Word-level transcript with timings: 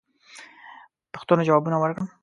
پوښتنو 1.13 1.47
جوابونه 1.47 1.77
ورکړم. 1.79 2.07